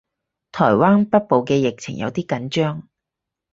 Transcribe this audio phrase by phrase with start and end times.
[0.51, 2.87] 台灣北部嘅疫情有啲緊張